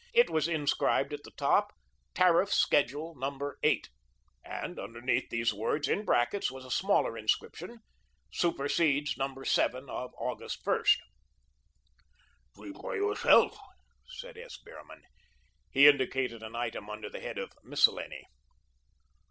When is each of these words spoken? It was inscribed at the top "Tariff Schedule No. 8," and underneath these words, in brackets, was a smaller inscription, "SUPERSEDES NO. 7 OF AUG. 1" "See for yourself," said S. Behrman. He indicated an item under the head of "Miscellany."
It 0.15 0.31
was 0.31 0.47
inscribed 0.47 1.13
at 1.13 1.21
the 1.23 1.31
top 1.37 1.71
"Tariff 2.15 2.51
Schedule 2.51 3.13
No. 3.13 3.53
8," 3.61 3.87
and 4.43 4.79
underneath 4.79 5.29
these 5.29 5.53
words, 5.53 5.87
in 5.87 6.05
brackets, 6.05 6.49
was 6.49 6.65
a 6.65 6.71
smaller 6.71 7.15
inscription, 7.15 7.81
"SUPERSEDES 8.31 9.15
NO. 9.19 9.43
7 9.43 9.91
OF 9.91 10.11
AUG. 10.19 10.41
1" 10.63 10.85
"See 12.55 12.73
for 12.73 12.95
yourself," 12.95 13.55
said 14.07 14.39
S. 14.39 14.57
Behrman. 14.57 15.03
He 15.69 15.87
indicated 15.87 16.41
an 16.41 16.55
item 16.55 16.89
under 16.89 17.07
the 17.11 17.19
head 17.19 17.37
of 17.37 17.51
"Miscellany." 17.63 18.25